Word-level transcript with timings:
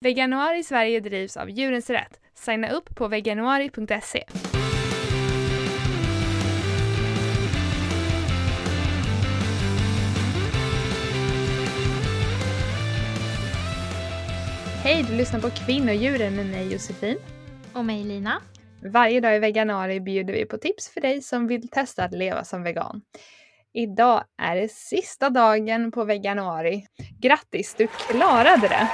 Veganuari 0.00 0.62
Sverige 0.62 1.00
drivs 1.00 1.36
av 1.36 1.50
Djurens 1.50 1.90
Rätt. 1.90 2.20
Signa 2.34 2.70
upp 2.70 2.94
på 2.94 3.08
veganuari.se. 3.08 4.24
Hej, 14.82 15.04
du 15.08 15.16
lyssnar 15.16 15.40
på 15.40 15.50
Kvinnodjuren 15.50 16.36
med 16.36 16.46
mig 16.46 16.72
Josefin. 16.72 17.18
Och 17.72 17.84
mig 17.84 18.04
Lina. 18.04 18.42
Varje 18.82 19.20
dag 19.20 19.36
i 19.36 19.38
veganuari 19.38 20.00
bjuder 20.00 20.32
vi 20.32 20.46
på 20.46 20.58
tips 20.58 20.88
för 20.88 21.00
dig 21.00 21.22
som 21.22 21.46
vill 21.46 21.68
testa 21.68 22.04
att 22.04 22.12
leva 22.12 22.44
som 22.44 22.62
vegan. 22.62 23.02
Idag 23.74 24.24
är 24.42 24.56
det 24.56 24.72
sista 24.72 25.30
dagen 25.30 25.92
på 25.92 26.04
veganuari. 26.04 26.86
Grattis, 27.20 27.74
du 27.78 27.86
klarade 27.86 28.68
det! 28.68 28.88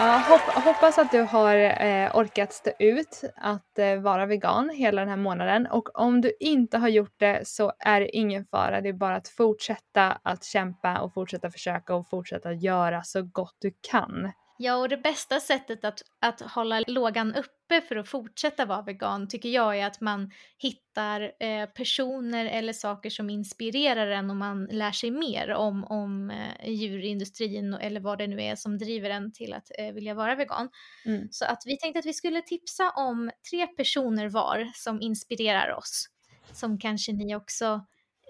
Ja, 0.00 0.22
hopp, 0.28 0.64
hoppas 0.64 0.98
att 0.98 1.10
du 1.10 1.20
har 1.20 1.56
eh, 1.56 2.16
orkat 2.16 2.52
stå 2.52 2.70
ut 2.78 3.22
att 3.36 3.78
eh, 3.78 3.96
vara 3.96 4.26
vegan 4.26 4.70
hela 4.70 5.00
den 5.00 5.08
här 5.08 5.16
månaden 5.16 5.66
och 5.66 5.98
om 6.00 6.20
du 6.20 6.32
inte 6.40 6.78
har 6.78 6.88
gjort 6.88 7.14
det 7.16 7.48
så 7.48 7.72
är 7.78 8.00
det 8.00 8.16
ingen 8.16 8.44
fara. 8.44 8.80
Det 8.80 8.88
är 8.88 8.92
bara 8.92 9.16
att 9.16 9.28
fortsätta 9.28 10.18
att 10.22 10.44
kämpa 10.44 10.98
och 11.00 11.14
fortsätta 11.14 11.50
försöka 11.50 11.94
och 11.94 12.08
fortsätta 12.08 12.52
göra 12.52 13.02
så 13.02 13.22
gott 13.22 13.56
du 13.58 13.72
kan. 13.90 14.32
Ja, 14.60 14.76
och 14.76 14.88
det 14.88 14.96
bästa 14.96 15.40
sättet 15.40 15.84
att, 15.84 16.02
att 16.20 16.40
hålla 16.40 16.84
lågan 16.86 17.34
uppe 17.34 17.80
för 17.88 17.96
att 17.96 18.08
fortsätta 18.08 18.66
vara 18.66 18.82
vegan 18.82 19.28
tycker 19.28 19.48
jag 19.48 19.78
är 19.78 19.86
att 19.86 20.00
man 20.00 20.30
hittar 20.58 21.32
eh, 21.40 21.66
personer 21.66 22.46
eller 22.46 22.72
saker 22.72 23.10
som 23.10 23.30
inspirerar 23.30 24.10
en 24.10 24.30
och 24.30 24.36
man 24.36 24.64
lär 24.64 24.92
sig 24.92 25.10
mer 25.10 25.50
om, 25.50 25.84
om 25.84 26.30
eh, 26.30 26.70
djurindustrin 26.70 27.74
eller 27.74 28.00
vad 28.00 28.18
det 28.18 28.26
nu 28.26 28.42
är 28.42 28.56
som 28.56 28.78
driver 28.78 29.10
en 29.10 29.32
till 29.32 29.52
att 29.52 29.70
eh, 29.78 29.92
vilja 29.92 30.14
vara 30.14 30.34
vegan. 30.34 30.68
Mm. 31.06 31.28
Så 31.30 31.44
att 31.44 31.62
vi 31.66 31.76
tänkte 31.76 31.98
att 31.98 32.06
vi 32.06 32.14
skulle 32.14 32.42
tipsa 32.42 32.90
om 32.90 33.30
tre 33.50 33.66
personer 33.66 34.28
var 34.28 34.70
som 34.74 35.00
inspirerar 35.02 35.74
oss, 35.74 36.08
som 36.52 36.78
kanske 36.78 37.12
ni 37.12 37.36
också 37.36 37.64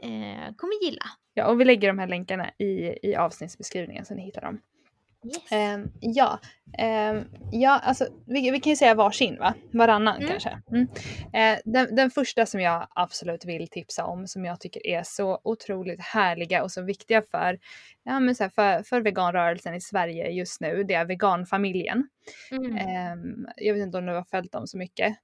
eh, 0.03 0.55
kommer 0.57 0.85
gilla. 0.85 1.05
Ja, 1.35 1.47
och 1.47 1.61
vi 1.61 1.65
lägger 1.65 1.89
de 1.89 1.99
här 1.99 2.09
länkarna 2.09 2.51
i, 2.59 2.99
i 3.11 3.17
avsnittsbeskrivningen 3.17 4.05
så 4.05 4.15
ni 4.15 4.23
hittar 4.23 4.41
dem. 4.41 4.61
Yes. 5.25 5.53
Um, 5.53 5.93
ja, 6.01 6.41
um, 7.11 7.25
ja 7.53 7.79
alltså, 7.79 8.09
vi, 8.27 8.51
vi, 8.51 8.61
kan 8.61 8.71
ju 8.71 8.77
säga 8.77 8.95
varsin 8.95 9.39
va? 9.39 9.55
Varannan 9.73 10.17
mm. 10.17 10.29
kanske. 10.29 10.63
Mm. 10.71 10.83
Uh, 10.83 11.61
den, 11.65 11.97
den, 11.97 12.11
första 12.11 12.47
som 12.47 12.61
jag 12.61 12.89
absolut 12.95 13.45
vill 13.45 13.69
tipsa 13.69 14.05
om 14.05 14.27
som 14.27 14.45
jag 14.45 14.61
tycker 14.61 14.87
är 14.87 15.03
så 15.03 15.41
otroligt 15.45 16.01
härliga 16.01 16.63
och 16.63 16.73
så 16.73 16.83
viktiga 16.83 17.23
för, 17.31 17.59
ja, 18.03 18.21
men 18.21 18.35
så 18.35 18.45
här, 18.45 18.51
för, 18.51 18.83
för 18.83 19.01
veganrörelsen 19.01 19.75
i 19.75 19.81
Sverige 19.81 20.31
just 20.31 20.61
nu, 20.61 20.85
det 20.85 20.95
är 20.95 21.05
veganfamiljen. 21.05 22.09
Mm. 22.51 23.13
Um, 23.13 23.49
jag 23.57 23.75
vet 23.75 23.83
inte 23.83 23.99
om 23.99 24.07
du 24.07 24.13
har 24.13 24.25
följt 24.25 24.53
dem 24.53 24.67
så 24.67 24.79
mycket. 24.79 25.17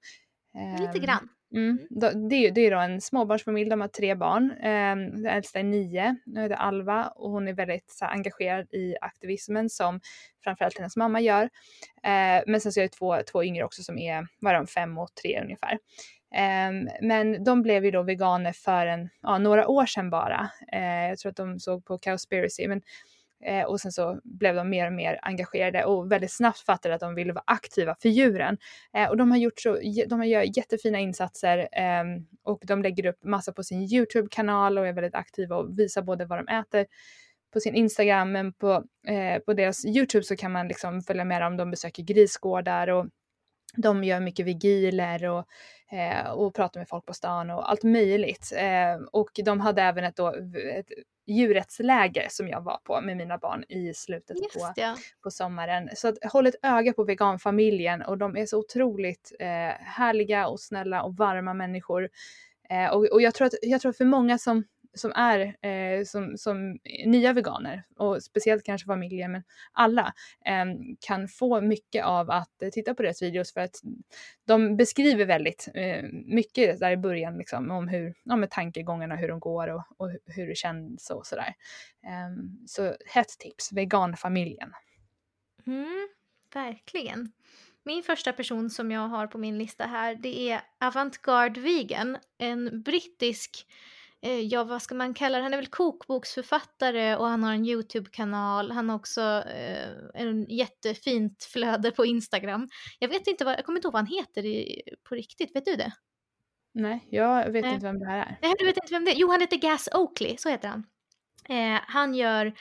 Lite 0.78 0.98
grann. 0.98 1.28
Mm. 1.54 1.78
Det, 1.90 2.50
det 2.50 2.60
är 2.66 2.70
då 2.70 2.78
en 2.78 3.00
småbarnsfamilj, 3.00 3.70
de 3.70 3.80
har 3.80 3.88
tre 3.88 4.14
barn. 4.14 4.50
Eh, 4.50 4.96
den 4.96 5.26
äldsta 5.26 5.58
är 5.58 5.62
nio, 5.62 6.16
nu 6.26 6.42
heter 6.42 6.56
Alva 6.56 7.06
och 7.06 7.30
hon 7.30 7.48
är 7.48 7.52
väldigt 7.52 7.90
så 7.90 8.04
här, 8.04 8.12
engagerad 8.12 8.74
i 8.74 8.96
aktivismen 9.00 9.70
som 9.70 10.00
framförallt 10.44 10.78
hennes 10.78 10.96
mamma 10.96 11.20
gör. 11.20 11.42
Eh, 12.02 12.42
men 12.46 12.60
sen 12.60 12.72
så 12.72 12.80
är 12.80 12.84
det 12.84 12.88
två, 12.88 13.16
två 13.32 13.44
yngre 13.44 13.64
också 13.64 13.82
som 13.82 13.98
är, 13.98 14.26
vad 14.40 14.54
de, 14.54 14.66
fem 14.66 14.98
och 14.98 15.14
tre 15.22 15.40
ungefär. 15.42 15.78
Eh, 16.34 16.92
men 17.02 17.44
de 17.44 17.62
blev 17.62 17.84
ju 17.84 17.90
då 17.90 18.02
veganer 18.02 18.52
för 18.52 18.86
en, 18.86 19.08
ja, 19.22 19.38
några 19.38 19.68
år 19.68 19.86
sedan 19.86 20.10
bara. 20.10 20.50
Jag 21.08 21.18
tror 21.18 21.30
att 21.30 21.36
de 21.36 21.60
såg 21.60 21.84
på 21.84 21.98
Cowspiracy, 21.98 22.68
men 22.68 22.82
Eh, 23.46 23.64
och 23.64 23.80
sen 23.80 23.92
så 23.92 24.20
blev 24.24 24.54
de 24.54 24.70
mer 24.70 24.86
och 24.86 24.92
mer 24.92 25.18
engagerade 25.22 25.84
och 25.84 26.12
väldigt 26.12 26.32
snabbt 26.32 26.58
fattade 26.58 26.94
att 26.94 27.00
de 27.00 27.14
ville 27.14 27.32
vara 27.32 27.44
aktiva 27.46 27.96
för 28.02 28.08
djuren. 28.08 28.58
Eh, 28.96 29.08
och 29.08 29.16
de 29.16 29.30
har 29.30 29.38
gjort 29.38 29.60
så, 29.60 29.78
de 30.08 30.18
har 30.18 30.24
gjort 30.24 30.56
jättefina 30.56 30.98
insatser 30.98 31.58
eh, 31.58 32.04
och 32.44 32.62
de 32.66 32.82
lägger 32.82 33.06
upp 33.06 33.24
massa 33.24 33.52
på 33.52 33.62
sin 33.62 33.82
Youtube-kanal 33.82 34.78
och 34.78 34.86
är 34.86 34.92
väldigt 34.92 35.14
aktiva 35.14 35.56
och 35.56 35.78
visar 35.78 36.02
både 36.02 36.24
vad 36.24 36.38
de 36.38 36.48
äter 36.48 36.86
på 37.52 37.60
sin 37.60 37.74
Instagram 37.74 38.32
men 38.32 38.52
på, 38.52 38.84
eh, 39.08 39.38
på 39.46 39.52
deras 39.52 39.84
Youtube 39.84 40.24
så 40.24 40.36
kan 40.36 40.52
man 40.52 40.68
liksom 40.68 41.02
följa 41.02 41.24
med 41.24 41.42
dem. 41.42 41.56
De 41.56 41.70
besöker 41.70 42.02
grisgårdar 42.02 42.88
och 42.88 43.06
de 43.76 44.04
gör 44.04 44.20
mycket 44.20 44.46
vigiler 44.46 45.24
och, 45.24 45.44
eh, 45.96 46.30
och 46.30 46.54
pratar 46.54 46.80
med 46.80 46.88
folk 46.88 47.06
på 47.06 47.14
stan 47.14 47.50
och 47.50 47.70
allt 47.70 47.82
möjligt. 47.82 48.52
Eh, 48.56 49.06
och 49.12 49.30
de 49.44 49.60
hade 49.60 49.82
även 49.82 50.04
ett, 50.04 50.16
då, 50.16 50.34
ett 50.72 50.88
djurrättsläger 51.26 52.26
som 52.30 52.48
jag 52.48 52.60
var 52.60 52.78
på 52.84 53.00
med 53.00 53.16
mina 53.16 53.38
barn 53.38 53.64
i 53.68 53.94
slutet 53.94 54.36
på, 54.36 54.72
ja. 54.76 54.96
på 55.22 55.30
sommaren. 55.30 55.90
Så 55.96 56.08
att, 56.08 56.32
håll 56.32 56.46
ett 56.46 56.54
öga 56.62 56.92
på 56.92 57.04
veganfamiljen 57.04 58.02
och 58.02 58.18
de 58.18 58.36
är 58.36 58.46
så 58.46 58.58
otroligt 58.58 59.32
eh, 59.40 59.46
härliga 59.80 60.48
och 60.48 60.60
snälla 60.60 61.02
och 61.02 61.16
varma 61.16 61.54
människor. 61.54 62.08
Eh, 62.70 62.90
och, 62.90 63.06
och 63.06 63.22
jag 63.22 63.34
tror 63.34 63.46
att 63.46 63.54
jag 63.62 63.80
tror 63.80 63.92
för 63.92 64.04
många 64.04 64.38
som 64.38 64.64
som 64.94 65.12
är 65.14 65.66
eh, 65.66 66.04
som, 66.04 66.38
som 66.38 66.78
nya 67.06 67.32
veganer 67.32 67.82
och 67.96 68.22
speciellt 68.22 68.64
kanske 68.64 68.86
familjer 68.86 69.28
men 69.28 69.42
alla 69.72 70.14
eh, 70.44 70.64
kan 71.00 71.28
få 71.28 71.60
mycket 71.60 72.04
av 72.04 72.30
att 72.30 72.62
eh, 72.62 72.68
titta 72.68 72.94
på 72.94 73.02
deras 73.02 73.22
videos 73.22 73.52
för 73.52 73.60
att 73.60 73.76
de 74.46 74.76
beskriver 74.76 75.24
väldigt 75.24 75.68
eh, 75.74 76.02
mycket 76.26 76.80
där 76.80 76.90
i 76.90 76.96
början 76.96 77.38
liksom 77.38 77.70
om 77.70 77.88
hur, 77.88 78.14
ja, 78.22 78.36
med 78.36 78.50
tankegångarna, 78.50 79.16
hur 79.16 79.28
de 79.28 79.40
går 79.40 79.68
och, 79.68 79.84
och 79.96 80.10
hur 80.26 80.46
det 80.46 80.56
känns 80.56 81.10
och 81.10 81.26
sådär. 81.26 81.54
Ehm, 82.06 82.66
så 82.66 82.94
hett 83.06 83.38
tips, 83.38 83.72
veganfamiljen. 83.72 84.72
Mm, 85.66 86.08
verkligen. 86.54 87.32
Min 87.82 88.02
första 88.02 88.32
person 88.32 88.70
som 88.70 88.90
jag 88.90 89.08
har 89.08 89.26
på 89.26 89.38
min 89.38 89.58
lista 89.58 89.86
här 89.86 90.14
det 90.14 90.50
är 90.50 90.60
Avantgarde 90.80 91.60
Vegan, 91.60 92.18
en 92.38 92.82
brittisk 92.82 93.66
ja 94.30 94.64
vad 94.64 94.82
ska 94.82 94.94
man 94.94 95.14
kalla 95.14 95.38
det, 95.38 95.42
han 95.42 95.52
är 95.52 95.58
väl 95.58 95.66
kokboksförfattare 95.66 97.16
och 97.16 97.26
han 97.26 97.42
har 97.42 97.54
en 97.54 97.66
YouTube-kanal, 97.66 98.70
han 98.70 98.88
har 98.88 98.96
också 98.96 99.20
eh, 99.46 99.88
en 100.14 100.44
jättefint 100.44 101.44
flöde 101.44 101.90
på 101.90 102.06
Instagram. 102.06 102.68
Jag 102.98 103.08
vet 103.08 103.26
inte 103.26 103.44
vad, 103.44 103.58
jag 103.58 103.64
kommer 103.64 103.78
inte 103.78 103.86
ihåg 103.86 103.92
vad 103.92 104.02
han 104.08 104.16
heter 104.16 104.44
i, 104.44 104.82
på 105.08 105.14
riktigt, 105.14 105.56
vet 105.56 105.64
du 105.64 105.76
det? 105.76 105.92
Nej, 106.74 107.08
jag 107.10 107.50
vet 107.50 107.64
eh. 107.64 107.74
inte 107.74 107.86
vem 107.86 107.98
det 107.98 108.06
här 108.06 108.18
är. 108.18 108.38
Nej, 108.42 108.54
du 108.58 108.64
vet 108.66 108.76
inte 108.76 108.94
vem 108.94 109.04
det 109.04 109.10
är? 109.10 109.16
Jo, 109.16 109.30
han 109.30 109.40
heter 109.40 109.56
Gas 109.56 109.88
Oakley, 109.92 110.36
så 110.36 110.48
heter 110.48 110.68
han. 110.68 110.86
Eh, 111.48 111.80
han 111.86 112.14
gör 112.14 112.54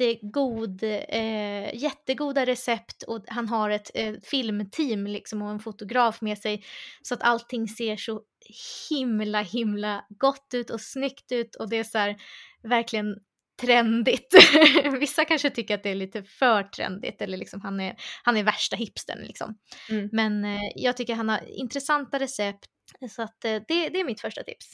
jättegod, 0.00 0.82
eh, 1.08 1.74
jättegoda 1.74 2.46
recept 2.46 3.02
och 3.02 3.24
han 3.28 3.48
har 3.48 3.70
ett 3.70 3.90
eh, 3.94 4.14
filmteam 4.22 5.06
liksom 5.06 5.42
och 5.42 5.50
en 5.50 5.60
fotograf 5.60 6.20
med 6.20 6.38
sig 6.38 6.64
så 7.02 7.14
att 7.14 7.22
allting 7.22 7.68
ser 7.68 7.96
så 7.96 8.22
himla 8.90 9.42
himla 9.42 10.04
gott 10.08 10.54
ut 10.54 10.70
och 10.70 10.80
snyggt 10.80 11.32
ut 11.32 11.54
och 11.54 11.68
det 11.68 11.76
är 11.76 11.84
så 11.84 11.98
här 11.98 12.16
verkligen 12.62 13.16
trendigt. 13.60 14.34
Vissa 15.00 15.24
kanske 15.24 15.50
tycker 15.50 15.74
att 15.74 15.82
det 15.82 15.90
är 15.90 15.94
lite 15.94 16.22
för 16.22 16.62
trendigt 16.62 17.22
eller 17.22 17.36
liksom 17.36 17.60
han 17.60 17.80
är, 17.80 17.96
han 18.22 18.36
är 18.36 18.42
värsta 18.42 18.76
hipstern 18.76 19.18
liksom. 19.18 19.58
Mm. 19.90 20.08
Men 20.12 20.44
eh, 20.44 20.60
jag 20.76 20.96
tycker 20.96 21.14
han 21.14 21.28
har 21.28 21.40
intressanta 21.48 22.18
recept 22.18 22.66
så 23.10 23.22
att 23.22 23.44
eh, 23.44 23.50
det, 23.68 23.88
det 23.88 24.00
är 24.00 24.04
mitt 24.04 24.20
första 24.20 24.42
tips. 24.42 24.66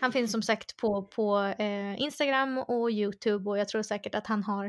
Han 0.00 0.12
finns 0.12 0.32
som 0.32 0.42
sagt 0.42 0.76
på, 0.76 1.02
på 1.02 1.54
eh, 1.58 2.00
Instagram 2.00 2.58
och 2.58 2.90
YouTube 2.90 3.50
och 3.50 3.58
jag 3.58 3.68
tror 3.68 3.82
säkert 3.82 4.14
att 4.14 4.26
han 4.26 4.42
har 4.42 4.66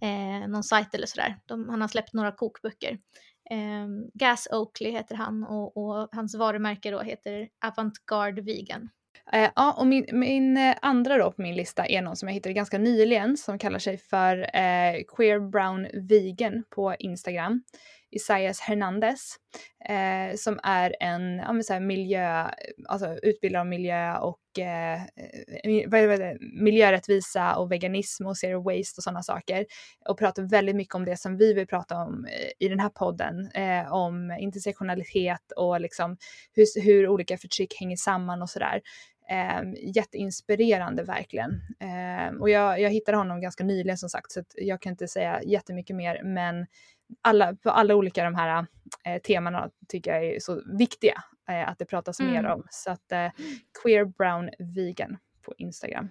eh, 0.00 0.48
någon 0.48 0.64
sajt 0.64 0.94
eller 0.94 1.06
sådär. 1.06 1.36
De, 1.46 1.68
han 1.68 1.80
har 1.80 1.88
släppt 1.88 2.12
några 2.12 2.32
kokböcker. 2.32 2.98
Eh, 3.50 3.86
Gas 4.14 4.48
Oakley 4.50 4.90
heter 4.90 5.14
han 5.14 5.44
och, 5.44 5.76
och 5.76 6.08
hans 6.12 6.34
varumärke 6.34 6.90
då 6.90 7.00
heter 7.00 7.48
Avantgarde 7.64 8.42
Vegan. 8.42 8.88
Eh, 9.32 9.50
ja, 9.56 9.72
och 9.72 9.86
min, 9.86 10.06
min 10.12 10.56
eh, 10.56 10.76
andra 10.82 11.18
då 11.18 11.32
på 11.32 11.42
min 11.42 11.56
lista 11.56 11.86
är 11.86 12.02
någon 12.02 12.16
som 12.16 12.28
jag 12.28 12.34
hittade 12.34 12.52
ganska 12.52 12.78
nyligen 12.78 13.36
som 13.36 13.58
kallar 13.58 13.78
sig 13.78 13.98
för 13.98 14.38
eh, 14.38 15.02
Queer 15.16 15.50
Brown 15.50 15.86
Vegan 16.08 16.64
på 16.70 16.94
Instagram. 16.98 17.62
Isaias 18.10 18.60
Hernandez 18.60 19.36
eh, 19.88 20.36
som 20.36 20.60
är 20.62 20.96
en 21.00 21.36
ja, 21.36 21.52
men 21.52 21.64
så 21.64 21.72
här, 21.72 21.80
miljö, 21.80 22.50
alltså 22.88 23.18
utbildare 23.22 23.62
om 23.62 23.68
miljö 23.68 24.18
och 24.18 24.58
eh, 24.58 25.02
eh 25.02 25.88
vad 25.90 26.00
är 26.00 26.18
det, 26.18 26.38
miljörättvisa 26.40 27.56
och 27.56 27.72
veganism 27.72 28.26
och 28.26 28.36
zero 28.36 28.62
waste 28.62 28.98
och 28.98 29.02
sådana 29.02 29.22
saker 29.22 29.66
och 30.08 30.18
pratar 30.18 30.42
väldigt 30.42 30.76
mycket 30.76 30.94
om 30.94 31.04
det 31.04 31.16
som 31.16 31.36
vi 31.36 31.52
vill 31.52 31.66
prata 31.66 31.96
om 31.96 32.24
eh, 32.24 32.66
i 32.66 32.68
den 32.68 32.80
här 32.80 32.88
podden 32.88 33.50
eh, 33.50 33.92
om 33.92 34.36
intersektionalitet 34.40 35.52
och 35.56 35.80
liksom 35.80 36.16
hur, 36.52 36.82
hur 36.82 37.08
olika 37.08 37.38
förtryck 37.38 37.80
hänger 37.80 37.96
samman 37.96 38.42
och 38.42 38.50
sådär. 38.50 38.80
Eh, 39.30 39.62
jätteinspirerande 39.94 41.02
verkligen. 41.02 41.50
Eh, 41.80 42.40
och 42.40 42.50
jag, 42.50 42.80
jag 42.80 42.90
hittade 42.90 43.18
honom 43.18 43.40
ganska 43.40 43.64
nyligen 43.64 43.98
som 43.98 44.08
sagt 44.08 44.32
så 44.32 44.42
jag 44.54 44.82
kan 44.82 44.90
inte 44.90 45.08
säga 45.08 45.42
jättemycket 45.42 45.96
mer 45.96 46.22
men 46.22 46.66
alla, 47.22 47.54
på 47.54 47.70
alla 47.70 47.94
olika 47.94 48.24
de 48.24 48.34
här 48.34 48.66
eh, 49.04 49.20
temana 49.22 49.70
tycker 49.88 50.14
jag 50.14 50.24
är 50.24 50.40
så 50.40 50.62
viktiga 50.78 51.22
eh, 51.48 51.68
att 51.68 51.78
det 51.78 51.84
pratas 51.84 52.20
mm. 52.20 52.32
mer 52.32 52.46
om. 52.46 52.66
Så 52.70 52.90
att 52.90 53.12
eh, 53.12 53.28
Queer 53.82 54.04
Brown 54.04 54.50
Vegan 54.58 55.16
på 55.42 55.54
Instagram. 55.58 56.08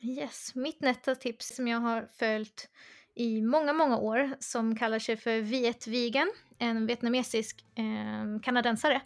Yes, 0.00 0.54
mitt 0.54 0.80
nästa 0.80 1.14
tips 1.14 1.56
som 1.56 1.68
jag 1.68 1.80
har 1.80 2.08
följt 2.18 2.68
i 3.14 3.42
många, 3.42 3.72
många 3.72 3.98
år 3.98 4.30
som 4.38 4.76
kallar 4.76 4.98
sig 4.98 5.16
för 5.16 5.40
Viet 5.40 5.86
Vegan, 5.86 6.32
en 6.58 6.86
vietnamesisk 6.86 7.64
eh, 7.74 8.40
kanadensare 8.42 9.00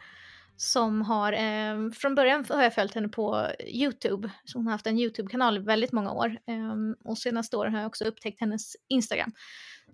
som 0.56 1.02
har, 1.02 1.32
eh, 1.32 1.90
från 1.90 2.14
början 2.14 2.44
har 2.48 2.62
jag 2.62 2.74
följt 2.74 2.94
henne 2.94 3.08
på 3.08 3.46
YouTube, 3.66 4.30
så 4.44 4.58
hon 4.58 4.66
har 4.66 4.72
haft 4.72 4.86
en 4.86 4.98
YouTube-kanal 4.98 5.56
i 5.56 5.60
väldigt 5.60 5.92
många 5.92 6.12
år. 6.12 6.26
Eh, 6.26 7.10
och 7.10 7.18
senaste 7.18 7.56
åren 7.56 7.72
har 7.72 7.80
jag 7.80 7.88
också 7.88 8.04
upptäckt 8.04 8.40
hennes 8.40 8.76
Instagram. 8.88 9.32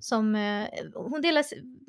Som, 0.00 0.34
eh, 0.34 0.68
hon 0.94 1.22
delar 1.22 1.44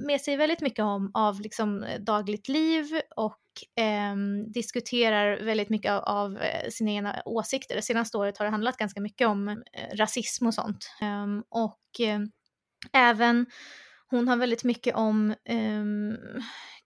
med 0.06 0.22
sig 0.22 0.38
väldigt 0.38 0.62
mycket 0.62 0.84
om, 0.84 1.12
av 1.14 1.42
liksom, 1.42 1.84
eh, 1.84 2.00
dagligt 2.00 2.48
liv 2.48 2.86
och 3.16 3.40
ehm, 3.76 4.52
diskuterar 4.52 5.46
väldigt 5.46 5.70
mycket 5.70 5.92
av, 5.92 6.04
av 6.04 6.38
eh, 6.38 6.70
sina 6.70 6.92
egna 6.92 7.22
åsikter. 7.26 7.76
Det 7.76 7.82
senaste 7.82 8.18
året 8.18 8.38
har 8.38 8.46
det 8.46 8.52
handlat 8.52 8.78
ganska 8.78 9.02
mycket 9.02 9.28
om 9.28 9.48
eh, 9.48 9.96
rasism 9.96 10.48
och 10.48 10.54
sånt. 10.54 10.92
Ehm, 11.02 11.44
och 11.50 12.00
eh, 12.00 12.20
även 12.94 13.46
hon 14.10 14.28
har 14.28 14.38
väldigt 14.38 14.64
mycket 14.64 14.96
om 14.96 15.36
um, 15.50 16.18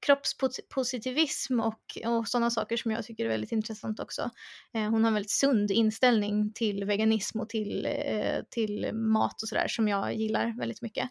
kroppspositivism 0.05 1.59
och, 1.59 1.81
och 2.05 2.27
sådana 2.27 2.49
saker 2.49 2.77
som 2.77 2.91
jag 2.91 3.05
tycker 3.05 3.25
är 3.25 3.29
väldigt 3.29 3.51
intressant 3.51 3.99
också. 3.99 4.29
Eh, 4.73 4.81
hon 4.81 5.03
har 5.03 5.07
en 5.07 5.13
väldigt 5.13 5.31
sund 5.31 5.71
inställning 5.71 6.53
till 6.53 6.85
veganism 6.85 7.39
och 7.39 7.49
till, 7.49 7.85
eh, 7.85 8.43
till 8.49 8.93
mat 8.93 9.41
och 9.43 9.49
sådär 9.49 9.67
som 9.67 9.87
jag 9.87 10.13
gillar 10.15 10.57
väldigt 10.57 10.81
mycket. 10.81 11.09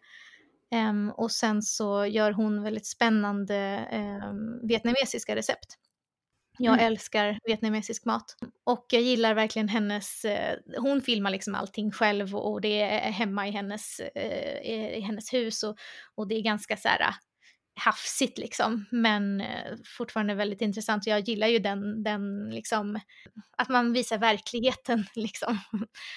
Um, 0.75 1.11
och 1.11 1.31
sen 1.31 1.63
så 1.63 2.07
gör 2.07 2.33
hon 2.33 2.63
väldigt 2.63 2.87
spännande 2.87 3.89
um, 4.31 4.69
vietnamesiska 4.69 5.37
recept. 5.37 5.79
Jag 6.59 6.75
mm. 6.75 6.87
älskar 6.87 7.39
vietnamesisk 7.45 8.05
mat. 8.05 8.37
Och 8.65 8.87
jag 8.91 9.03
gillar 9.03 9.35
verkligen 9.35 9.69
hennes, 9.69 10.25
eh, 10.25 10.59
hon 10.79 11.01
filmar 11.01 11.31
liksom 11.31 11.55
allting 11.55 11.91
själv 11.91 12.37
och, 12.37 12.53
och 12.53 12.61
det 12.61 12.81
är 12.81 13.11
hemma 13.11 13.49
i 13.49 13.51
hennes, 13.51 14.01
eh, 14.01 14.97
i 14.97 15.01
hennes 15.01 15.33
hus 15.33 15.63
och, 15.63 15.77
och 16.15 16.29
det 16.29 16.35
är 16.35 16.43
ganska 16.43 16.77
så 16.77 16.89
här 16.89 17.15
hafsigt 17.75 18.39
liksom, 18.39 18.87
men 18.91 19.41
eh, 19.41 19.77
fortfarande 19.99 20.35
väldigt 20.35 20.61
intressant. 20.61 21.07
Jag 21.07 21.21
gillar 21.21 21.47
ju 21.47 21.59
den, 21.59 22.03
den 22.03 22.51
liksom, 22.51 23.01
att 23.57 23.69
man 23.69 23.93
visar 23.93 24.19
verkligheten 24.19 25.07
liksom. 25.15 25.59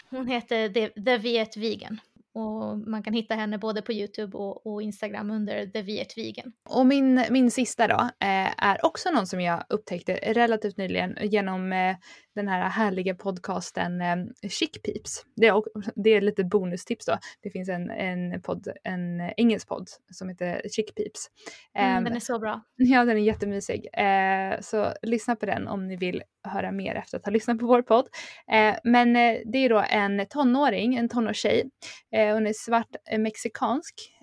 Hon 0.10 0.28
heter 0.28 0.70
The, 0.70 0.90
The 0.90 1.18
Viet 1.18 1.58
Vegan. 1.58 2.00
Och 2.36 2.78
man 2.78 3.04
kan 3.04 3.14
hitta 3.14 3.36
henne 3.36 3.58
både 3.58 3.82
på 3.82 3.94
Youtube 3.94 4.38
och, 4.38 4.68
och 4.68 4.82
Instagram 4.82 5.32
under 5.32 5.66
The 5.66 5.82
Viet 5.82 6.18
Vegan. 6.18 6.54
Och 6.70 6.86
min, 6.86 7.26
min 7.30 7.52
sista 7.52 7.88
då 7.88 8.00
eh, 8.20 8.64
är 8.66 8.86
också 8.86 9.12
någon 9.12 9.28
som 9.28 9.42
jag 9.42 9.64
upptäckte 9.70 10.14
relativt 10.14 10.78
nyligen 10.78 11.18
genom 11.22 11.74
eh, 11.74 11.96
den 12.36 12.48
här 12.48 12.70
härliga 12.70 13.16
podcasten 13.16 14.02
eh, 14.02 14.18
Chic 14.50 14.72
Peeps. 14.84 15.26
Det 15.36 15.48
är, 15.48 15.64
det 15.96 16.10
är 16.10 16.22
lite 16.22 16.44
bonustips 16.44 17.06
då. 17.06 17.18
Det 17.42 17.50
finns 17.50 17.70
en, 17.70 17.90
en, 17.90 18.42
podd, 18.42 18.68
en 18.84 19.22
engelsk 19.38 19.68
podd 19.68 19.88
som 20.12 20.30
heter 20.30 20.62
Chic 20.72 20.94
Peeps. 20.96 21.28
Mm, 21.74 22.04
den 22.04 22.08
ehm, 22.08 22.16
är 22.16 22.20
så 22.20 22.40
bra. 22.40 22.62
Ja, 22.76 23.06
den 23.06 23.18
är 23.18 23.22
jättemysig. 23.22 23.88
Eh, 23.94 24.60
så 24.62 24.94
lyssna 25.02 25.36
på 25.36 25.46
den 25.46 25.68
om 25.68 25.88
ni 25.88 25.96
vill 25.96 26.24
höra 26.48 26.72
mer 26.72 26.96
efter 26.96 27.18
att 27.18 27.26
ha 27.26 27.32
lyssnat 27.32 27.60
på 27.60 27.66
vår 27.66 27.82
podd. 27.82 28.08
Eh, 28.52 28.76
men 28.84 29.16
eh, 29.16 29.38
det 29.46 29.58
är 29.58 29.70
då 29.70 29.84
en 29.90 30.26
tonåring, 30.30 30.96
en 30.96 31.10
tonårstjej. 31.10 31.70
Eh, 32.16 32.34
hon 32.34 32.48
är 32.48 32.54
svart 32.54 32.96
mexikansk 33.18 34.15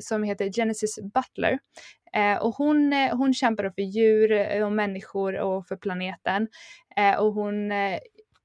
som 0.00 0.22
heter 0.22 0.52
Genesis 0.52 0.98
Butler. 1.02 1.58
Eh, 2.12 2.36
och 2.36 2.54
hon, 2.54 2.92
eh, 2.92 3.16
hon 3.16 3.34
kämpar 3.34 3.70
för 3.70 3.82
djur 3.82 4.62
och 4.62 4.72
människor 4.72 5.38
och 5.38 5.66
för 5.66 5.76
planeten. 5.76 6.48
och 7.18 7.32
hon, 7.32 7.72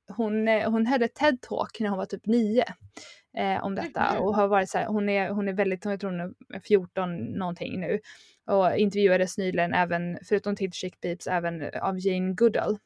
hon, 0.08 0.48
hon 0.48 0.86
hade 0.86 1.08
TED-talk 1.08 1.80
när 1.80 1.90
hon 1.90 1.98
var 1.98 2.06
typ 2.06 2.26
nio 2.26 2.66
eh, 3.38 3.64
om 3.64 3.76
detta 3.76 4.06
mm. 4.06 4.24
och 4.24 4.36
har 4.36 4.48
varit 4.48 4.70
så 4.70 4.78
här, 4.78 4.86
hon 4.86 5.10
är, 5.10 5.30
hon 5.30 5.48
är 5.48 5.54
väldigt, 5.54 5.86
jag 5.86 6.00
tror 6.00 6.12
hon 6.12 6.36
är 6.54 6.60
14 6.60 7.18
någonting 7.18 7.80
nu 7.80 8.00
och 8.48 8.78
intervjuades 8.78 9.38
nyligen 9.38 9.74
även, 9.74 10.18
förutom 10.30 10.56
till 10.56 10.72
Chick 10.72 11.02
Peeps, 11.02 11.28
även 11.28 11.70
av 11.82 12.00
Jane 12.00 12.34
Goodall 12.34 12.78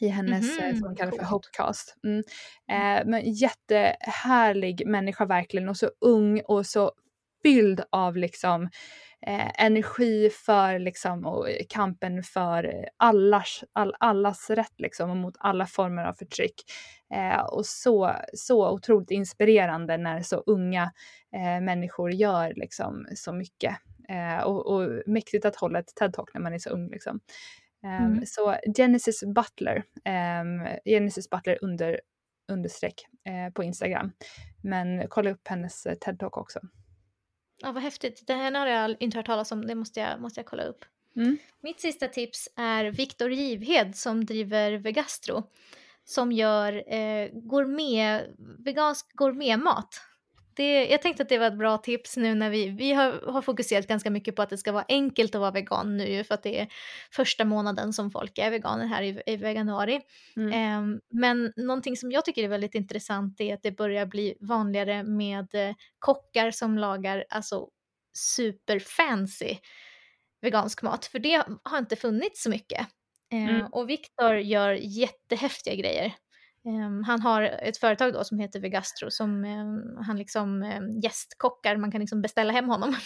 i 0.00 0.08
hennes, 0.08 0.58
mm 0.58 0.72
-hmm. 0.72 0.78
som 0.78 0.86
hon 0.86 0.96
kallar 0.96 1.12
för 1.12 1.24
Hopecast. 1.24 1.96
Mm. 2.04 2.22
mm. 2.68 2.98
Eh, 2.98 3.06
men 3.06 3.32
jättehärlig 3.32 4.86
människa 4.86 5.26
verkligen 5.26 5.68
och 5.68 5.76
så 5.76 5.90
ung 6.00 6.40
och 6.44 6.66
så 6.66 6.92
fylld 7.42 7.82
av 7.90 8.16
liksom 8.16 8.68
eh, 9.26 9.64
energi 9.64 10.30
för 10.30 10.78
liksom 10.78 11.26
och 11.26 11.48
kampen 11.68 12.22
för 12.22 12.88
allas, 12.96 13.64
all, 13.72 13.94
allas 13.98 14.50
rätt 14.50 14.74
liksom 14.80 15.10
och 15.10 15.16
mot 15.16 15.34
alla 15.38 15.66
former 15.66 16.04
av 16.04 16.14
förtryck. 16.14 16.54
Eh, 17.14 17.40
och 17.40 17.66
så, 17.66 18.12
så 18.34 18.70
otroligt 18.70 19.10
inspirerande 19.10 19.96
när 19.96 20.22
så 20.22 20.36
unga 20.46 20.92
eh, 21.34 21.60
människor 21.60 22.10
gör 22.12 22.52
liksom 22.56 23.06
så 23.14 23.32
mycket. 23.32 23.76
Eh, 24.08 24.42
och, 24.44 24.66
och 24.66 25.02
mäktigt 25.06 25.44
att 25.44 25.56
hålla 25.56 25.78
ett 25.78 25.92
TED-talk 26.00 26.34
när 26.34 26.40
man 26.40 26.54
är 26.54 26.58
så 26.58 26.70
ung 26.70 26.90
liksom. 26.90 27.20
Um, 27.84 27.90
mm. 27.90 28.26
Så 28.26 28.56
Genesis 28.76 29.24
Butler, 29.34 29.84
um, 30.40 30.78
Genesis 30.84 31.30
Butler 31.30 31.58
under, 31.62 32.00
understreck 32.52 32.94
uh, 33.28 33.52
på 33.52 33.64
Instagram. 33.64 34.12
Men 34.62 35.08
kolla 35.08 35.30
upp 35.30 35.48
hennes 35.48 35.86
uh, 35.86 35.92
TED-talk 35.92 36.38
också. 36.38 36.60
Ja, 37.62 37.72
vad 37.72 37.82
häftigt. 37.82 38.26
Det 38.26 38.34
här 38.34 38.52
har 38.52 38.66
jag 38.66 38.96
inte 39.00 39.18
hört 39.18 39.26
talas 39.26 39.52
om. 39.52 39.66
Det 39.66 39.74
måste 39.74 40.00
jag, 40.00 40.20
måste 40.20 40.40
jag 40.40 40.46
kolla 40.46 40.62
upp. 40.62 40.84
Mm. 41.16 41.38
Mitt 41.60 41.80
sista 41.80 42.08
tips 42.08 42.48
är 42.56 42.84
Viktor 42.84 43.32
Givhed 43.32 43.96
som 43.96 44.24
driver 44.24 44.72
Vegastro. 44.72 45.42
Som 46.04 46.32
gör 46.32 46.94
eh, 46.94 47.28
gourmet, 47.32 48.26
vegansk 48.58 49.12
gourmetmat 49.12 50.00
det, 50.60 50.86
jag 50.86 51.02
tänkte 51.02 51.22
att 51.22 51.28
det 51.28 51.38
var 51.38 51.46
ett 51.46 51.58
bra 51.58 51.78
tips 51.78 52.16
nu 52.16 52.34
när 52.34 52.50
vi, 52.50 52.68
vi 52.68 52.92
har, 52.92 53.32
har, 53.32 53.42
fokuserat 53.42 53.86
ganska 53.86 54.10
mycket 54.10 54.36
på 54.36 54.42
att 54.42 54.50
det 54.50 54.58
ska 54.58 54.72
vara 54.72 54.84
enkelt 54.88 55.34
att 55.34 55.40
vara 55.40 55.50
vegan 55.50 55.96
nu 55.96 56.24
för 56.24 56.34
att 56.34 56.42
det 56.42 56.60
är 56.60 56.68
första 57.10 57.44
månaden 57.44 57.92
som 57.92 58.10
folk 58.10 58.38
är 58.38 58.50
veganer 58.50 58.86
här 58.86 59.02
i, 59.02 59.22
i 59.26 59.36
veganuari. 59.36 60.00
Mm. 60.36 60.78
Um, 60.78 61.00
men 61.10 61.52
någonting 61.56 61.96
som 61.96 62.12
jag 62.12 62.24
tycker 62.24 62.44
är 62.44 62.48
väldigt 62.48 62.74
intressant 62.74 63.40
är 63.40 63.54
att 63.54 63.62
det 63.62 63.72
börjar 63.72 64.06
bli 64.06 64.34
vanligare 64.40 65.02
med 65.02 65.54
uh, 65.54 65.74
kockar 65.98 66.50
som 66.50 66.78
lagar 66.78 67.24
alltså 67.30 67.68
superfancy 68.14 69.56
vegansk 70.40 70.82
mat, 70.82 71.06
för 71.06 71.18
det 71.18 71.44
har 71.62 71.78
inte 71.78 71.96
funnits 71.96 72.42
så 72.42 72.50
mycket. 72.50 72.86
Uh, 73.34 73.48
mm. 73.48 73.66
Och 73.66 73.90
Viktor 73.90 74.36
gör 74.36 74.72
jättehäftiga 74.72 75.74
grejer. 75.74 76.14
Um, 76.64 77.04
han 77.04 77.20
har 77.20 77.42
ett 77.42 77.78
företag 77.78 78.12
då 78.12 78.24
som 78.24 78.38
heter 78.38 78.60
Vegastro 78.60 79.10
som 79.10 79.44
um, 79.44 80.04
han 80.06 80.16
liksom 80.16 80.62
um, 80.62 81.00
gästkockar, 81.00 81.76
man 81.76 81.92
kan 81.92 82.00
liksom 82.00 82.22
beställa 82.22 82.52
hem 82.52 82.68
honom. 82.68 82.88
uh, 82.88 82.96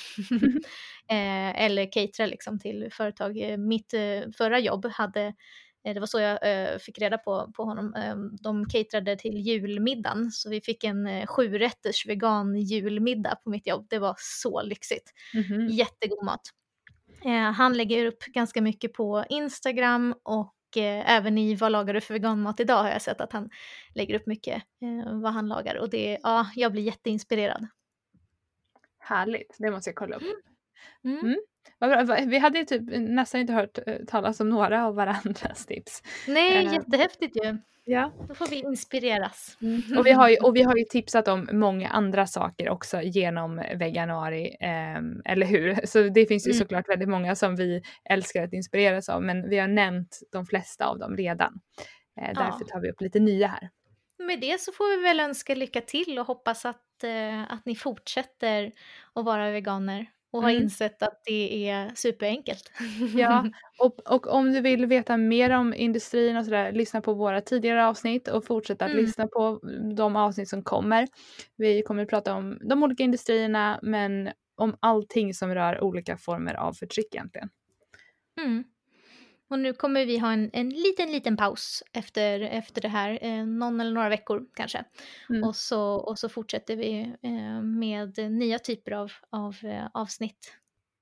eller 1.62 1.92
catera 1.92 2.26
liksom 2.26 2.58
till 2.58 2.88
företag. 2.92 3.38
Uh, 3.38 3.56
mitt 3.56 3.94
uh, 3.94 4.30
förra 4.36 4.58
jobb 4.58 4.86
hade, 4.86 5.34
det 5.84 6.00
var 6.00 6.06
så 6.06 6.20
jag 6.20 6.38
fick 6.82 6.98
reda 6.98 7.18
på, 7.18 7.52
på 7.56 7.64
honom, 7.64 7.94
de 8.42 8.68
caterade 8.68 9.16
till 9.16 9.38
julmiddagen 9.38 10.30
så 10.30 10.50
vi 10.50 10.60
fick 10.60 10.84
en 10.84 11.26
sjurätters 11.26 12.06
vegan 12.06 12.56
julmiddag 12.56 13.34
på 13.44 13.50
mitt 13.50 13.66
jobb. 13.66 13.86
Det 13.90 13.98
var 13.98 14.14
så 14.18 14.62
lyxigt. 14.62 15.12
Mm 15.34 15.44
-hmm. 15.44 15.68
Jättegod 15.68 16.24
mat. 16.24 16.40
han 17.54 17.76
lägger 17.76 18.06
upp 18.06 18.24
ganska 18.24 18.62
mycket 18.62 18.92
på 18.92 19.24
Instagram 19.28 20.14
och 20.22 20.53
eh, 20.76 21.10
även 21.10 21.38
i 21.38 21.54
Vad 21.54 21.72
lagar 21.72 21.94
du 21.94 22.00
för 22.00 22.14
veganmat 22.14 22.60
idag 22.60 22.82
har 22.82 22.90
jag 22.90 23.02
sett 23.02 23.20
att 23.20 23.32
han 23.32 23.50
lägger 23.94 24.14
upp 24.14 24.26
mycket 24.26 24.62
eh, 24.82 25.20
vad 25.20 25.32
han 25.32 25.48
lagar 25.48 25.76
och 25.76 25.90
det, 25.90 26.18
ja, 26.22 26.46
jag 26.54 26.72
blir 26.72 26.82
jätteinspirerad. 26.82 27.66
Härligt, 28.98 29.56
det 29.58 29.70
måste 29.70 29.90
jag 29.90 29.96
kolla 29.96 30.16
upp. 30.16 30.22
Mm. 30.22 30.53
Mm. 31.04 31.18
Mm. 31.18 32.30
Vi 32.30 32.38
hade 32.38 32.64
typ 32.64 32.82
nästan 32.86 33.40
inte 33.40 33.52
hört 33.52 33.78
eh, 33.86 33.96
talas 34.06 34.40
om 34.40 34.48
några 34.48 34.86
av 34.86 34.94
varandras 34.94 35.66
tips. 35.68 36.02
Nej, 36.28 36.66
uh, 36.66 36.72
jättehäftigt 36.72 37.36
ju. 37.36 37.58
Ja. 37.86 38.12
Då 38.28 38.34
får 38.34 38.46
vi 38.46 38.56
inspireras. 38.56 39.58
Mm. 39.62 39.98
Och, 39.98 40.06
vi 40.06 40.12
har 40.12 40.28
ju, 40.28 40.36
och 40.36 40.56
vi 40.56 40.62
har 40.62 40.76
ju 40.76 40.84
tipsat 40.84 41.28
om 41.28 41.48
många 41.52 41.88
andra 41.88 42.26
saker 42.26 42.68
också 42.68 43.02
genom 43.02 43.56
veganuari, 43.56 44.56
eh, 44.60 45.32
eller 45.32 45.46
hur? 45.46 45.80
Så 45.86 46.02
det 46.02 46.26
finns 46.26 46.46
ju 46.46 46.50
mm. 46.50 46.58
såklart 46.58 46.88
väldigt 46.88 47.08
många 47.08 47.34
som 47.34 47.56
vi 47.56 47.82
älskar 48.10 48.42
att 48.42 48.52
inspireras 48.52 49.08
av, 49.08 49.22
men 49.22 49.48
vi 49.48 49.58
har 49.58 49.68
nämnt 49.68 50.20
de 50.32 50.46
flesta 50.46 50.86
av 50.86 50.98
dem 50.98 51.16
redan. 51.16 51.60
Eh, 52.20 52.28
därför 52.34 52.60
ja. 52.60 52.66
tar 52.72 52.80
vi 52.80 52.90
upp 52.90 53.00
lite 53.00 53.20
nya 53.20 53.46
här. 53.46 53.70
Med 54.18 54.40
det 54.40 54.60
så 54.60 54.72
får 54.72 54.96
vi 54.96 55.02
väl 55.02 55.20
önska 55.20 55.54
lycka 55.54 55.80
till 55.80 56.18
och 56.18 56.26
hoppas 56.26 56.64
att, 56.64 57.04
eh, 57.04 57.52
att 57.52 57.66
ni 57.66 57.76
fortsätter 57.76 58.72
att 59.14 59.24
vara 59.24 59.50
veganer 59.50 60.06
och 60.34 60.42
har 60.42 60.50
mm. 60.50 60.62
insett 60.62 61.02
att 61.02 61.20
det 61.24 61.68
är 61.68 61.92
superenkelt. 61.94 62.72
Ja, 63.14 63.46
och, 63.78 64.12
och 64.12 64.26
om 64.26 64.52
du 64.52 64.60
vill 64.60 64.86
veta 64.86 65.16
mer 65.16 65.50
om 65.50 65.74
industrin 65.74 66.36
och 66.36 66.44
sådär, 66.44 66.72
lyssna 66.72 67.00
på 67.00 67.14
våra 67.14 67.40
tidigare 67.40 67.86
avsnitt 67.86 68.28
och 68.28 68.44
fortsätta 68.44 68.84
att 68.84 68.90
mm. 68.90 69.04
lyssna 69.04 69.26
på 69.26 69.60
de 69.96 70.16
avsnitt 70.16 70.48
som 70.48 70.62
kommer. 70.62 71.08
Vi 71.56 71.82
kommer 71.82 72.02
att 72.02 72.08
prata 72.08 72.34
om 72.34 72.58
de 72.68 72.82
olika 72.82 73.02
industrierna 73.02 73.78
men 73.82 74.30
om 74.56 74.76
allting 74.80 75.34
som 75.34 75.54
rör 75.54 75.80
olika 75.84 76.16
former 76.16 76.54
av 76.54 76.72
förtryck 76.72 77.14
egentligen. 77.14 77.48
Mm. 78.40 78.64
Och 79.54 79.60
nu 79.60 79.72
kommer 79.72 80.06
vi 80.06 80.18
ha 80.18 80.32
en, 80.32 80.50
en 80.52 80.68
liten, 80.68 81.12
liten 81.12 81.36
paus 81.36 81.82
efter, 81.92 82.40
efter 82.40 82.80
det 82.82 82.88
här, 82.88 83.18
eh, 83.22 83.46
någon 83.46 83.80
eller 83.80 83.92
några 83.92 84.08
veckor 84.08 84.46
kanske. 84.54 84.84
Mm. 85.30 85.44
Och, 85.44 85.56
så, 85.56 85.94
och 85.94 86.18
så 86.18 86.28
fortsätter 86.28 86.76
vi 86.76 87.00
eh, 87.22 87.62
med 87.62 88.32
nya 88.32 88.58
typer 88.58 88.92
av, 88.92 89.12
av 89.30 89.56
eh, 89.62 89.86
avsnitt. 89.94 90.56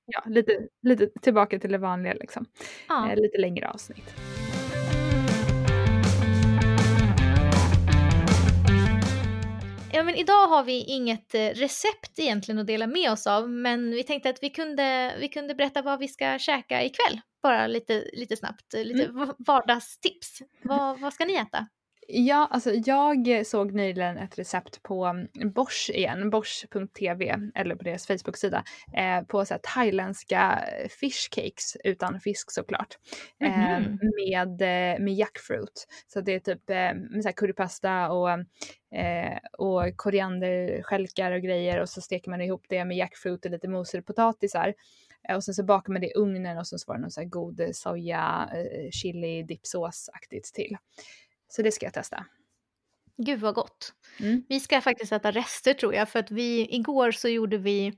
Ja, 0.07 0.23
lite, 0.27 0.69
lite 0.83 1.07
tillbaka 1.21 1.59
till 1.59 1.73
det 1.73 1.79
vanliga 1.79 2.15
liksom. 2.15 2.47
Ja. 2.89 3.11
Eh, 3.11 3.17
lite 3.17 3.39
längre 3.39 3.69
avsnitt. 3.69 4.15
Men 10.05 10.15
idag 10.15 10.49
har 10.49 10.65
vi 10.65 10.85
inget 10.85 11.35
eh, 11.35 11.41
recept 11.41 12.19
egentligen 12.19 12.59
att 12.59 12.67
dela 12.67 12.87
med 12.87 13.11
oss 13.11 13.27
av, 13.27 13.51
men 13.51 13.91
vi 13.91 14.03
tänkte 14.03 14.31
att 14.31 14.43
vi 14.43 14.51
kunde, 14.51 15.15
vi 15.19 15.29
kunde 15.29 15.55
berätta 15.55 15.83
vad 15.83 15.99
vi 15.99 16.09
ska 16.09 16.39
käka 16.39 16.83
ikväll. 16.83 17.21
Bara 17.43 17.67
lite, 17.67 18.11
lite 18.13 18.37
snabbt, 18.37 18.73
lite 18.73 19.05
mm. 19.05 19.35
vardagstips. 19.39 20.43
Vad, 20.63 21.01
vad 21.01 21.13
ska 21.13 21.25
ni 21.25 21.35
äta? 21.35 21.67
Ja, 22.15 22.49
alltså 22.51 22.71
jag 22.75 23.47
såg 23.47 23.73
nyligen 23.73 24.19
ett 24.19 24.39
recept 24.39 24.83
på 24.83 25.05
mm, 25.05 25.29
Bosch 25.53 25.91
igen, 25.95 26.31
bosch.tv 26.31 27.39
eller 27.55 27.75
på 27.77 27.85
deras 27.85 28.07
Facebook-sida 28.07 28.65
eh, 28.93 29.23
på 29.23 29.45
så 29.45 29.55
här, 29.55 29.59
thailändska 29.59 30.65
fish 31.01 31.29
cakes 31.31 31.77
utan 31.85 32.21
fisk 32.21 32.51
såklart. 32.51 32.99
Mm 33.41 33.53
-hmm. 33.53 33.99
eh, 34.33 34.49
med, 34.49 34.61
med 35.03 35.15
jackfruit. 35.15 35.87
Så 36.07 36.21
det 36.21 36.35
är 36.35 36.41
typ 36.41 36.71
eh, 36.71 36.95
med 36.95 37.23
så 37.23 37.29
här 37.29 37.33
currypasta 37.33 38.11
och, 38.11 38.31
eh, 38.99 39.39
och 39.59 39.97
korianderstjälkar 39.97 41.33
och 41.33 41.43
grejer 41.43 41.81
och 41.81 41.89
så 41.89 42.01
steker 42.01 42.31
man 42.31 42.41
ihop 42.41 42.65
det 42.69 42.85
med 42.85 42.97
jackfruit 42.97 43.45
och 43.45 43.51
lite 43.51 43.69
mosade 43.69 44.03
potatisar. 44.03 44.75
Eh, 45.29 45.37
och 45.37 45.45
sen 45.45 45.55
så 45.55 45.65
bakar 45.65 45.93
man 45.93 46.01
det 46.01 46.09
i 46.09 46.15
ugnen 46.15 46.59
och 46.59 46.67
sen 46.67 46.79
så 46.79 46.85
var 46.89 46.95
det 46.95 47.03
någon 47.03 47.11
så 47.11 47.21
här 47.21 47.29
god 47.29 47.61
soja, 47.73 48.51
eh, 48.55 48.91
chili, 48.91 49.43
dipsås-aktigt 49.43 50.55
till. 50.55 50.77
Så 51.53 51.63
det 51.63 51.73
ska 51.73 51.87
jag 51.87 51.95
testa. 51.95 52.27
Gud 53.17 53.41
vad 53.41 53.55
gott. 53.55 53.93
Mm. 54.21 54.45
Vi 54.49 54.61
ska 54.61 54.81
faktiskt 54.81 55.13
äta 55.13 55.31
rester 55.31 55.75
tror 55.75 55.95
jag 55.95 56.09
för 56.09 56.19
att 56.19 56.31
vi 56.31 56.75
igår 56.75 57.13
så 57.13 57.29
gjorde 57.29 57.59
vi 57.59 57.93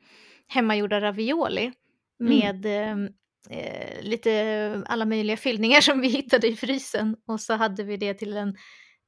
hemmagjorda 0.46 1.00
ravioli 1.00 1.73
mm. 2.20 2.38
med 2.38 2.66
mm. 2.66 3.08
eh, 3.50 4.02
lite 4.02 4.82
alla 4.87 5.04
möjliga 5.04 5.37
fyllningar 5.37 5.80
som 5.80 6.00
vi 6.00 6.08
hittade 6.08 6.49
i 6.49 6.56
frysen 6.56 7.16
och 7.26 7.40
så 7.40 7.54
hade 7.54 7.82
vi 7.82 7.96
det 7.96 8.14
till 8.14 8.37
en, 8.37 8.49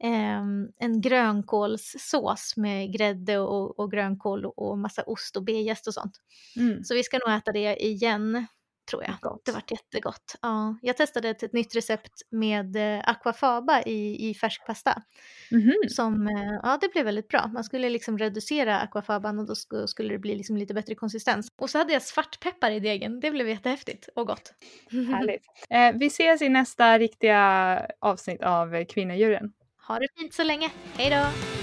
eh, 0.02 0.42
en 0.78 1.00
grönkålssås 1.00 2.54
med 2.56 2.92
grädde 2.92 3.38
och, 3.38 3.78
och 3.78 3.90
grönkål 3.90 4.46
och 4.46 4.78
massa 4.78 5.02
ost 5.02 5.36
och 5.36 5.44
begäst 5.44 5.86
och 5.86 5.94
sånt. 5.94 6.20
Mm. 6.56 6.84
Så 6.84 6.94
vi 6.94 7.02
ska 7.02 7.18
nog 7.18 7.36
äta 7.36 7.52
det 7.52 7.84
igen 7.84 8.46
tror 8.86 9.04
jag. 9.04 9.14
Gott. 9.20 9.44
Det 9.44 9.52
vart 9.52 9.70
jättegott. 9.70 10.36
Ja, 10.42 10.78
jag 10.82 10.96
testade 10.96 11.28
ett, 11.28 11.42
ett 11.42 11.52
nytt 11.52 11.76
recept 11.76 12.22
med 12.30 12.76
eh, 12.76 13.02
aquafaba 13.04 13.82
i, 13.82 14.30
i 14.30 14.34
färskpasta. 14.34 15.02
Mm 15.50 15.64
-hmm. 15.64 15.88
Som, 15.88 16.26
eh, 16.26 16.60
ja 16.62 16.78
det 16.80 16.92
blev 16.92 17.04
väldigt 17.04 17.28
bra. 17.28 17.46
Man 17.46 17.64
skulle 17.64 17.88
liksom 17.88 18.18
reducera 18.18 18.80
aquafaban 18.80 19.38
och 19.38 19.46
då 19.46 19.54
sk 19.54 19.72
skulle 19.86 20.14
det 20.14 20.18
bli 20.18 20.34
liksom 20.34 20.56
lite 20.56 20.74
bättre 20.74 20.94
konsistens. 20.94 21.48
Och 21.56 21.70
så 21.70 21.78
hade 21.78 21.92
jag 21.92 22.02
svartpeppar 22.02 22.70
i 22.70 22.80
degen. 22.80 23.20
Det 23.20 23.30
blev 23.30 23.48
jättehäftigt 23.48 24.08
och 24.14 24.26
gott. 24.26 24.54
Härligt. 24.90 25.42
Eh, 25.70 25.92
vi 25.98 26.06
ses 26.06 26.42
i 26.42 26.48
nästa 26.48 26.98
riktiga 26.98 27.86
avsnitt 28.00 28.42
av 28.42 28.84
Kvinnodjuren. 28.84 29.52
Ha 29.88 29.98
det 29.98 30.08
fint 30.18 30.34
så 30.34 30.42
länge. 30.44 30.70
Hej 30.96 31.10
då! 31.10 31.55